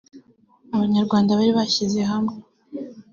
Abanyarwanda 0.75 1.37
bari 1.37 1.51
bashyize 1.57 2.01
hamwe 2.11 2.35